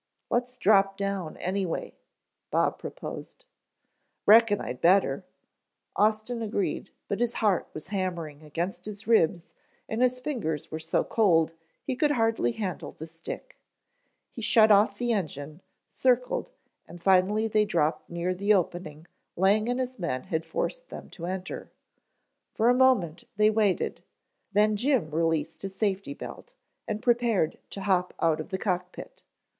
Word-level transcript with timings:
"Let's 0.31 0.57
drop 0.57 0.97
down 0.97 1.37
anyway," 1.37 1.93
Bob 2.49 2.79
proposed. 2.79 3.45
"Reckon 4.25 4.59
I'd 4.59 4.81
better," 4.81 5.23
Austin 5.95 6.41
agreed, 6.41 6.89
but 7.07 7.19
his 7.19 7.33
heart 7.35 7.67
was 7.75 7.89
hammering 7.89 8.41
against 8.41 8.85
his 8.85 9.05
ribs 9.05 9.51
and 9.87 10.01
his 10.01 10.19
fingers 10.19 10.71
were 10.71 10.79
so 10.79 11.03
cold 11.03 11.53
he 11.83 11.95
could 11.95 12.09
hardly 12.09 12.53
handle 12.53 12.93
the 12.93 13.05
stick. 13.05 13.59
He 14.31 14.41
shut 14.41 14.71
off 14.71 14.97
the 14.97 15.13
engine, 15.13 15.61
circled 15.87 16.49
and 16.87 16.99
finally 16.99 17.47
they 17.47 17.63
dropped 17.65 18.09
near 18.09 18.33
the 18.33 18.55
opening 18.55 19.05
Lang 19.35 19.69
and 19.69 19.79
his 19.79 19.99
men 19.99 20.23
had 20.23 20.47
forced 20.47 20.89
them 20.89 21.11
to 21.11 21.27
enter. 21.27 21.71
For 22.55 22.69
a 22.69 22.73
moment 22.73 23.25
they 23.35 23.51
waited, 23.51 24.01
then 24.51 24.75
Jim 24.77 25.11
released 25.11 25.61
his 25.61 25.75
safety 25.75 26.15
belt, 26.15 26.55
and 26.87 27.03
prepared 27.03 27.59
to 27.69 27.81
hop 27.81 28.15
out 28.19 28.39
of 28.39 28.49
the 28.49 28.57
cock 28.57 28.91
pit. 28.91 29.25